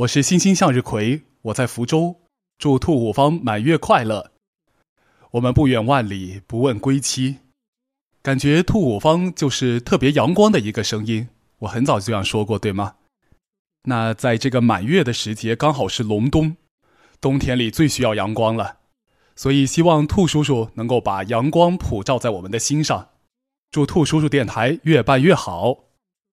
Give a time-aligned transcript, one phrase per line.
[0.00, 2.16] 我是星星向日葵我在福州。
[2.58, 4.30] 祝兔五方满月快乐。
[5.30, 7.36] 我们不远万里不问归期。
[8.20, 11.30] 感觉兔五方就是特别阳光的一个声音。
[11.60, 12.96] 我很早就这样说过对吗？
[13.84, 16.58] 那在这个满月的时节刚好是隆冬
[17.18, 18.80] 冬天里最需要阳光了。
[19.34, 23.08] 所以希望兔叔叔能够把阳光普照在我们的心上。
[23.70, 25.85] 祝兔叔叔电台越办越好。